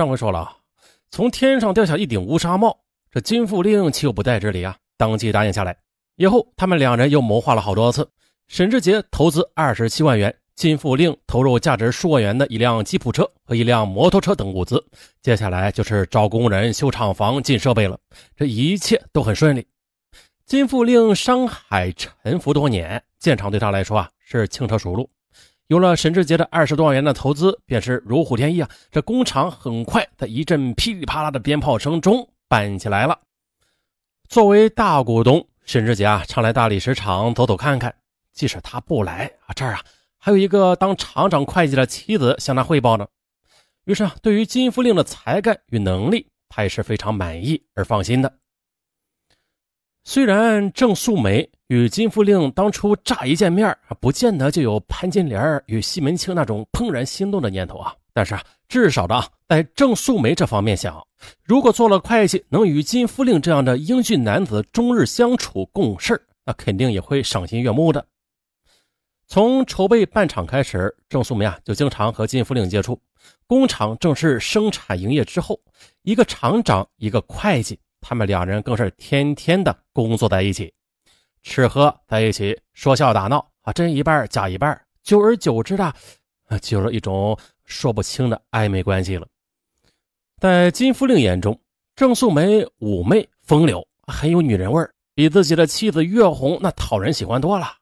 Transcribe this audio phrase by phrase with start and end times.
[0.00, 0.50] 上回说了，
[1.10, 2.74] 从天上掉下一顶乌纱帽，
[3.10, 4.74] 这金富令岂有不戴之理啊？
[4.96, 5.76] 当即答应下来。
[6.16, 8.08] 以后他们两人又谋划了好多次。
[8.48, 14.82] 沈志杰投资二十七万元，金富令投入价值数万元的一辆吉普车和一辆摩托车等物资。
[15.20, 17.98] 接下来就是招工人、修厂房、进设备了。
[18.34, 19.66] 这一切都很顺利。
[20.46, 25.10] 金富令商海沉浮多年，建厂对他来说啊是轻车熟路。
[25.70, 28.68] 有了沈志杰的二十多万元的投资，便是如虎添翼啊！
[28.90, 33.16] 这工厂很快在一阵噼里啪啦的鞭炮声中办起来了。
[34.28, 37.94] 作为大股东，沈志杰啊常来大理石厂走走看看。
[38.32, 39.80] 即使他不来啊，这儿啊
[40.18, 43.06] 还有一个当厂长会计的妻子向他汇报呢。
[43.84, 48.39] 于是啊，对于金福令的才干与能力，他也是非常满意而放心的。
[50.02, 61.06] 虽然郑素梅与金富令当初乍一见面不见得就有潘金莲与西门庆那种怦然心动的念头啊，但是啊，至少的啊，在郑素梅这方面想，
[61.44, 68.04] 如果做了会计，能与金富令这样的英俊男子终日相处共事那肯定也会赏心悦目的。
[69.28, 72.98] 从筹备办厂开始，郑素梅啊就经常和金富令接触。
[73.46, 75.60] 工厂正式生产营业之后，
[76.02, 77.78] 一个厂长，一个会计。
[78.00, 80.72] 他们两人更是天天的工作在一起，
[81.42, 85.84] 吃喝在一起，说笑打闹啊，真一半假一半，久而久之的，
[86.46, 89.26] 啊，就有了一种说不清的暧昧关系了。
[90.38, 91.60] 在金福令眼中，
[91.94, 94.82] 郑素梅妩媚风流，很有女人味
[95.14, 97.76] 比自己的妻子月红那讨人喜欢多了。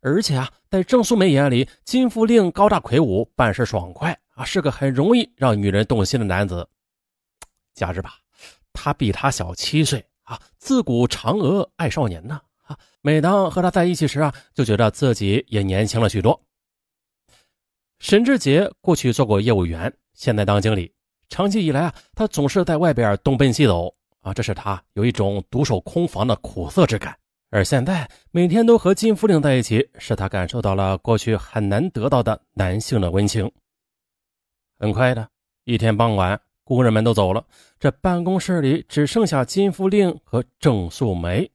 [0.00, 6.68] 而且啊，在郑素梅眼里，金福令高大魁梧，办事爽快啊，是个很容易让女人动心的男子。
[7.74, 8.18] 加之吧。
[8.74, 12.76] 他比他小七岁啊，自古嫦娥爱少年呐啊！
[13.00, 16.38] 每当和他在一起时啊，就觉得自己也年轻了许多。
[18.00, 20.92] 沈志杰过去做过业务员，现在当经理，
[21.28, 27.16] 长期以来啊，他总是在外边东奔西走啊，这是他有一种独守空房的苦涩之感。
[27.50, 33.50] 而现在每天都和金福令在一起，使他感受到了过去很难得到的男性的温情。
[34.78, 35.28] 很快的
[35.64, 36.40] 一天傍晚。
[36.64, 37.44] 工人们都走了，
[37.78, 41.48] 这办公室里只剩下金福令和郑素梅。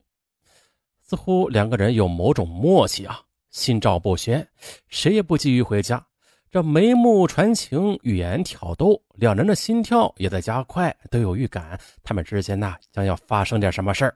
[1.01, 4.47] 似乎两个人有某种默契啊，心照不宣，
[4.87, 6.05] 谁也不急于回家。
[6.51, 14.15] 这眉目传情，语言挑逗，两人的心跳也在加快，都有预感，他们之间呢将要发生点什么事儿。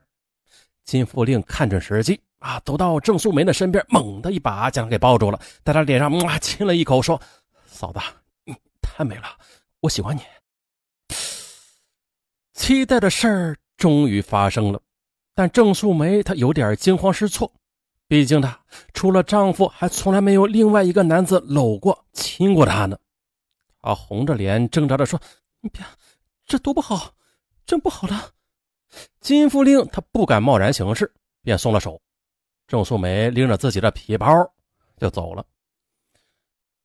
[0.84, 7.20] 金富令看准时机啊，走到郑素梅的身边，猛地一把将她给抱住了，在她脸上哇亲了一口，说
[7.66, 7.98] ：“嫂子，
[8.44, 9.24] 你太美了，
[9.80, 10.20] 我喜欢你。”
[12.54, 14.80] 期待的事儿终于发生了，
[15.34, 17.52] 但郑素梅她有点惊慌失措，
[18.06, 18.58] 毕竟她
[18.92, 22.96] 除了丈夫，还从来没有另外一个男子搂过、亲过她呢。
[23.82, 25.20] 她红着脸挣扎着说
[25.60, 25.84] ：“你别，
[26.46, 27.12] 这多不好，
[27.66, 28.30] 真不好了。”
[29.20, 31.12] 金富令他不敢贸然行事，
[31.42, 32.00] 便松了手。
[32.68, 34.26] 郑素梅拎着自己的皮包
[34.98, 35.44] 就走了。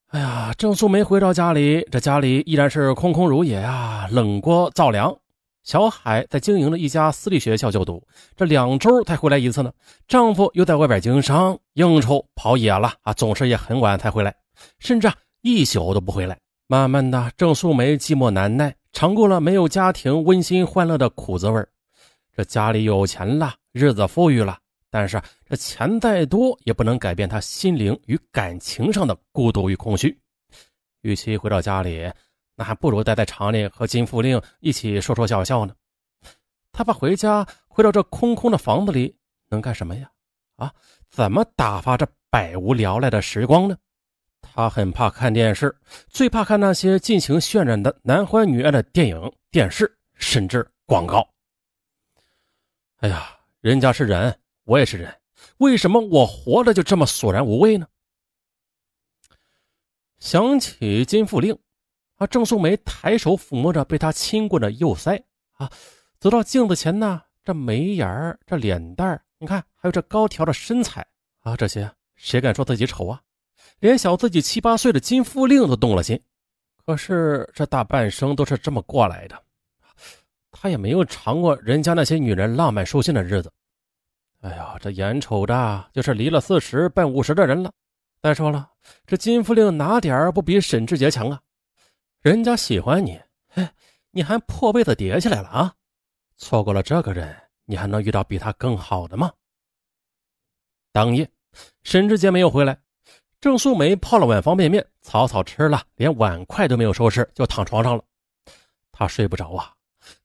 [0.07, 5.15] 哎呀，郑素梅回到家里，这家里依然是空空如也啊，冷锅造凉。
[5.63, 8.01] 小海在经营着一家私立学校就读，
[8.35, 9.71] 这两周才回来一次呢。
[10.07, 14.33] 丈夫又在外边经商应酬跑野了啊，总是也很晚才回来，
[14.79, 16.39] 甚至啊一宿都不回来。
[16.67, 21.63] 慢慢的，郑素梅寂寞难耐，尝过了没有家庭温馨欢乐的苦滋味
[22.35, 24.57] 这家里有钱了，日子富裕了，
[24.89, 30.17] 但是这钱再多也不能改变她心灵与感情上的孤独与空虚。
[31.01, 32.09] 与其回到家里。
[32.59, 35.73] 那还不如待在厂里和金富令一起说说笑笑呢。
[36.73, 39.15] 他怕回家回到这空空的房子里
[39.47, 40.11] 能干什么呀？
[40.57, 40.73] 啊，
[41.09, 43.77] 怎么打发这百无聊赖的时光呢？
[44.41, 45.73] 他很怕看电视，
[46.09, 51.25] 最怕看那些尽情渲染的男欢女爱的电影、电视，甚至广告。
[52.97, 55.17] 哎呀，人家是人，我也是人，
[55.59, 57.87] 为什么我活着就这么索然无味呢？
[60.19, 61.57] 想起金富令。
[62.19, 65.21] 啊，郑素梅抬手抚摸着被他亲过的右腮，
[65.53, 65.71] 啊，
[66.19, 71.05] 走到镜子前呢，这眉眼儿、这脸蛋儿，你看，还有这高挑的身材，
[71.43, 73.21] 啊，这些谁敢说自己丑啊？
[73.79, 76.21] 连小自己七八岁的金富令都动了心。
[76.85, 79.41] 可是这大半生都是这么过来的，
[80.51, 83.49] 他也没有尝过人家那些女人浪漫舒心的日子。
[84.41, 87.71] 哎呀，这眼瞅着就是离了四十奔五十的人了。
[88.21, 88.69] 再说了，
[89.07, 91.39] 这金富令哪点不比沈志杰强啊？
[92.21, 93.17] 人家喜欢你，
[93.47, 93.69] 嘿，
[94.11, 95.73] 你还破被子叠起来了啊？
[96.35, 97.33] 错过了这个人，
[97.63, 99.31] 你还能遇到比他更好的吗？
[100.91, 101.29] 当夜，
[101.83, 102.77] 沈志杰没有回来，
[103.39, 108.03] 郑素梅泡了碗方便面，草草吃了，连碗筷都没有收拾，就躺床上了。
[108.91, 109.73] 她睡不着啊，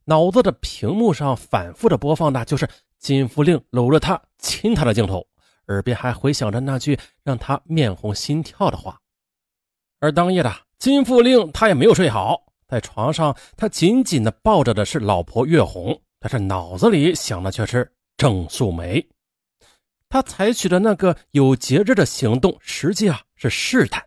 [0.04, 2.68] 脑子的屏幕上反复的播放的就是
[2.98, 5.24] 金福令搂着她亲她的镜头，
[5.68, 9.00] 耳边还回响着那句让她面红心跳的话。
[10.00, 19.06] 而当夜的金富令他也没有睡好，在床上他紧紧的抱着的是老婆月红，但是脑子里想的却是郑素梅。
[20.08, 24.04] 他采取的那个有节制的行动，实际啊是试探。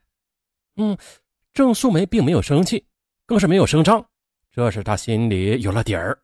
[0.77, 0.97] 嗯，
[1.53, 2.85] 郑素梅并没有生气，
[3.25, 4.05] 更是没有声张，
[4.51, 6.17] 这是他心里有了底儿。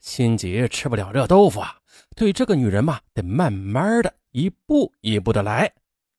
[0.00, 1.76] 心急吃不了热豆腐啊，
[2.16, 5.72] 对这个女人嘛，得慢慢的一步一步的来。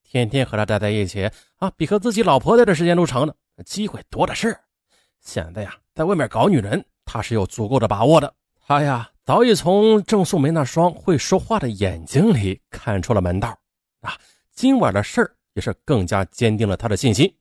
[0.04, 4.58] 天天和她待在一起啊，比和自己老婆待的时间都长呢，机会多的是。
[5.20, 8.34] 现在呀，在外面搞女人，他是有足够的把握的。
[8.68, 9.08] 他呀。
[9.24, 13.56] 早已从郑素梅那双会说话的眼睛里看出了门道
[14.02, 14.18] 啊！
[14.52, 17.32] 今晚的事儿也是更加坚定了他的信心。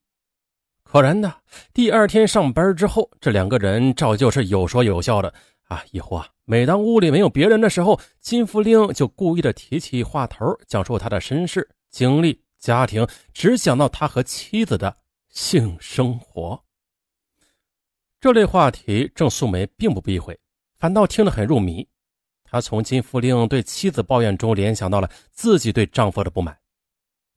[0.85, 1.35] 果然呢，
[1.73, 5.33] 第二天上班之后，这两个人照旧是有说有笑的
[5.69, 5.83] 啊。
[5.91, 14.95] 以后啊，每当屋里没有别人的时候，金福令就故意的提起话头，讲述他的身世、经历、家庭，只讲到他和妻子的
[15.31, 16.63] 性生活。
[18.21, 20.39] 这类话题，郑素梅并不避讳。
[20.79, 21.89] 反倒听得很入迷，
[22.45, 26.57] 她从金福令对妻子抱怨中联想到了自己对丈夫的不满。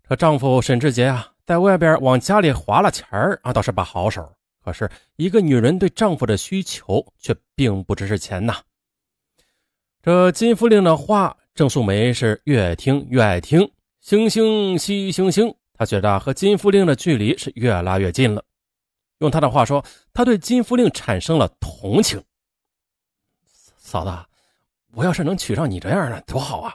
[0.08, 4.34] 这丈夫沈志杰啊，在外边往家里划了钱儿啊，倒是把好手。
[4.62, 8.62] 可是，一个女人对丈夫的需求却并不只是钱呐。
[10.02, 13.70] 这金福令的话，郑素梅是越听越爱听。
[14.00, 18.42] 星星惜星星，她觉得和金福令的距离是越拉越近了。
[19.18, 19.84] 用他的话说，
[20.14, 22.24] 他对金福令产生了同情。
[23.78, 24.26] 嫂子，
[24.94, 26.74] 我要是能娶上你这样的多好啊！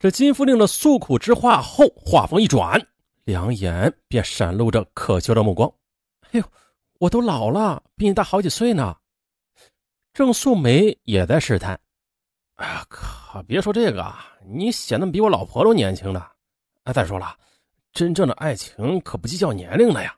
[0.00, 2.84] 这金福令的诉苦之话后，话锋一转，
[3.22, 5.72] 两眼便闪露着渴求的目光。
[6.32, 6.44] 哎呦，
[6.98, 8.96] 我都老了，比你大好几岁呢。
[10.12, 11.78] 郑素梅也在试探。
[12.56, 14.12] 哎呀，可别说这个，
[14.44, 16.26] 你显得比我老婆都年轻呢。
[16.82, 17.36] 哎，再说了，
[17.92, 20.16] 真正的爱情可不计较年龄的呀。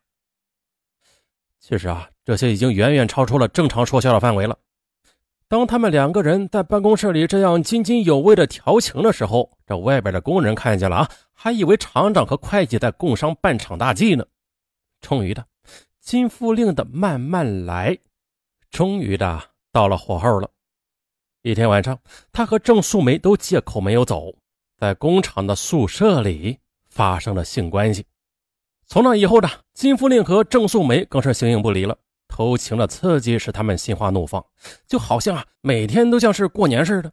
[1.58, 4.58] 其实啊，这些已经远远超出了正常说笑的范围了。
[5.48, 14.26] 当他们两个人在办公室里这样津津有味的调情的时候，这外边的工人看见了啊，还以为厂长和会计在共商办厂大计呢。
[15.00, 15.46] 终于的，
[16.00, 17.96] 金富令的慢慢来，
[18.70, 19.40] 终于的
[19.70, 20.50] 到了火候了。
[21.42, 21.98] 一天晚上，
[22.32, 24.34] 他和郑素梅都借口没有走，
[24.78, 26.58] 在工厂的宿舍里
[26.94, 28.06] 发生了性关系。
[28.86, 31.98] 从那以后呢，金富令和郑素梅更是形影不离了。
[32.28, 34.44] 偷情的刺激使他们心花怒放，
[34.86, 37.10] 就好像啊，每天都像是过年似的。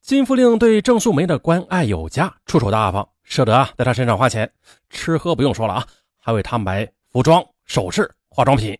[0.00, 4.50] 金福令对郑素梅的关爱有加，出手大方，舍得啊在她身上花钱，
[4.88, 5.86] 吃喝不用说了啊，
[6.18, 8.76] 还为她买服装、首饰、化妆品。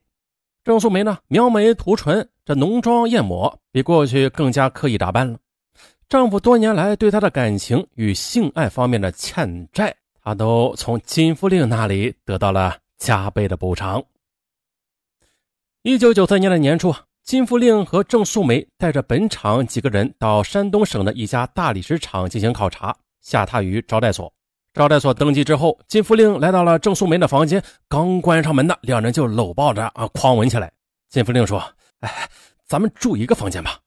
[0.65, 5.39] 郑素梅呢，描眉涂唇，这浓妆艳抹，比过去更加刻意打扮了。
[6.09, 14.03] 丈夫多年来对她的感情与性爱方面的欠债，他都从金福令那里得到了加倍的补偿。
[15.83, 24.33] 一九九三年的年初，金福令和郑素梅带着本厂几个人到山东省的一家大理石厂进行考察，下榻于招待所。
[24.73, 30.71] 招待所登记之后，金福令来到了郑素梅的房间，刚关上门呢，两人就搂抱着啊，狂吻起来。
[31.09, 31.61] 金福令说
[32.01, 32.29] ：“哎，
[32.67, 33.81] 咱们住一个房间吧。”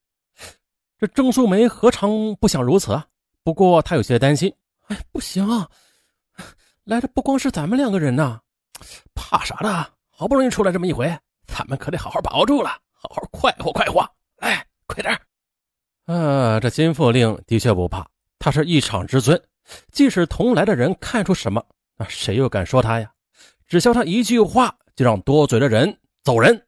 [0.99, 3.05] 这郑素梅何尝不想如此啊？
[3.43, 4.53] 不过她有些担心
[4.89, 5.69] ：“哎，不行啊，
[6.85, 8.39] 来的不光是咱们两个人呐，
[9.15, 9.87] 怕啥的？
[10.09, 15.19] 好不容易出来这么一回。”咱们可得好好把握住了，好好快活快活，来，快点
[16.05, 18.07] 呃，这金富令的确不怕，
[18.39, 19.39] 他是一场之尊，
[19.91, 21.63] 即使同来的人看出什么，
[21.97, 23.11] 那谁又敢说他呀？
[23.67, 26.65] 只消他一句话，就让多嘴的人走人。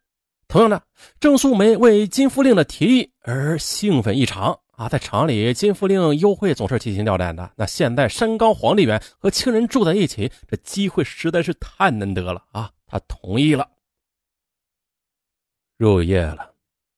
[0.47, 0.83] 同样的，
[1.19, 4.89] 郑素梅为金副令的提议而兴奋异常啊！
[4.89, 7.51] 在厂里，金福令幽会总是提心吊胆的。
[7.55, 12.71] 那现在山高皇帝远，和亲人住在一起，这机会实在是太难得了啊！
[12.87, 13.69] 他同意了。
[15.77, 16.53] 入夜了，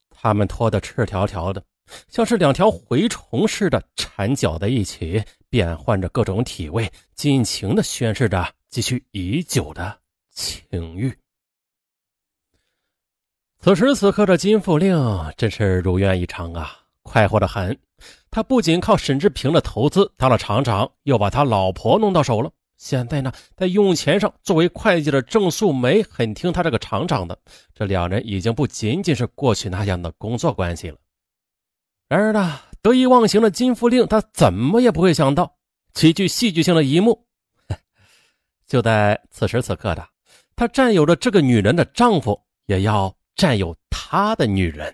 [0.09, 1.63] 他们拖得赤条条的，
[2.07, 9.99] 像是两条蛔虫似的缠搅在一起，变换着各种体位，尽情的宣示着积蓄已久的
[10.31, 11.11] 情欲。
[13.59, 14.95] 此时此刻的金富令
[15.35, 17.75] 真是如愿以偿啊，快活的很。
[18.29, 22.51] 他不仅靠沈志平的投资当了厂长，又把他老婆弄到手了。
[22.77, 27.39] 现在呢，在用钱上，作为会计的郑素梅很听他这个厂长的。
[27.73, 30.97] 这两人已经不仅仅是过去那样的工作关系了。
[32.09, 35.55] 然而呢，得意忘形的金福令，他怎么也不会想到，
[35.93, 37.25] 极具戏剧性的一幕，
[38.67, 40.07] 就在此时此刻的，
[40.55, 44.93] 他占有着这个女人的丈夫也要占有他的女人。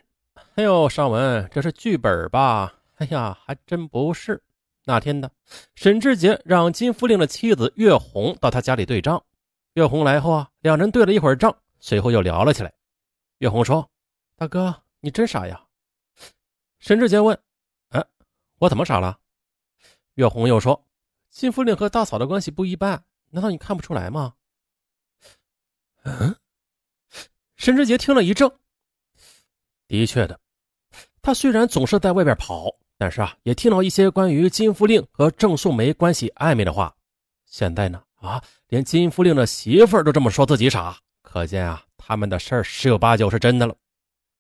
[0.56, 2.76] 哎呦，尚文，这是剧本吧？
[2.98, 4.44] 哎呀，还真不是。
[4.86, 5.32] 那天呢，
[5.74, 9.24] 沈志杰让金福令的妻子月红到他家里对账。
[9.74, 12.72] 月红来后啊，两人对了一会儿账，随后又聊了起来。
[13.40, 13.90] 月红说
[14.38, 15.66] ：“大哥，你真傻呀。”
[16.78, 17.36] 沈志杰问
[17.90, 18.06] ：“哎，
[18.60, 19.18] 我怎么傻了？”
[20.16, 20.86] 月红又说
[21.32, 24.36] ：“金福令和大嫂的关系不一般，难道你看不出来吗？”
[26.04, 26.36] 嗯，
[27.56, 28.60] 沈志杰听了一怔。
[29.88, 30.40] 的确的，
[31.26, 36.94] 他虽然总是在外边跑，但是啊，也听到一些关于金福令和郑素梅关系暧昧的话。
[37.46, 43.74] 现在呢，啊，连金福令的媳妇儿都这么说自己傻，可见啊，他们的事儿十有八九是真的了。